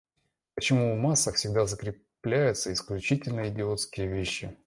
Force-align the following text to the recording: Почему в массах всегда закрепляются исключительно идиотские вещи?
Почему 0.55 0.91
в 0.91 0.97
массах 0.99 1.35
всегда 1.35 1.67
закрепляются 1.67 2.73
исключительно 2.73 3.47
идиотские 3.49 4.07
вещи? 4.07 4.57